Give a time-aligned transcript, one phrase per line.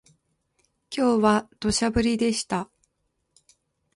[0.89, 2.71] 今日は土砂降りでした